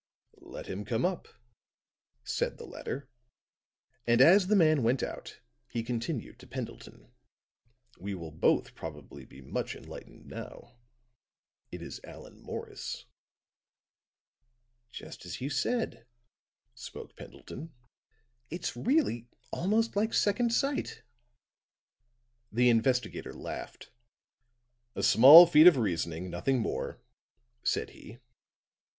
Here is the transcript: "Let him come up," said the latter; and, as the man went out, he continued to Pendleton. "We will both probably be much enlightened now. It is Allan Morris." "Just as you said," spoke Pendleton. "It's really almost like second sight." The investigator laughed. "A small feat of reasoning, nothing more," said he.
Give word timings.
"Let 0.41 0.65
him 0.65 0.83
come 0.83 1.05
up," 1.05 1.27
said 2.23 2.57
the 2.57 2.65
latter; 2.65 3.07
and, 4.07 4.19
as 4.19 4.47
the 4.47 4.55
man 4.55 4.81
went 4.81 5.03
out, 5.03 5.39
he 5.69 5.83
continued 5.83 6.39
to 6.39 6.47
Pendleton. 6.47 7.11
"We 7.99 8.15
will 8.15 8.31
both 8.31 8.73
probably 8.73 9.25
be 9.25 9.41
much 9.41 9.75
enlightened 9.75 10.25
now. 10.25 10.79
It 11.71 11.83
is 11.83 12.01
Allan 12.03 12.41
Morris." 12.41 13.05
"Just 14.89 15.23
as 15.23 15.39
you 15.39 15.51
said," 15.51 16.07
spoke 16.73 17.15
Pendleton. 17.15 17.71
"It's 18.49 18.75
really 18.75 19.27
almost 19.51 19.95
like 19.95 20.15
second 20.15 20.49
sight." 20.51 21.03
The 22.51 22.69
investigator 22.69 23.33
laughed. 23.33 23.91
"A 24.95 25.03
small 25.03 25.45
feat 25.45 25.67
of 25.67 25.77
reasoning, 25.77 26.31
nothing 26.31 26.57
more," 26.57 26.99
said 27.61 27.91
he. 27.91 28.17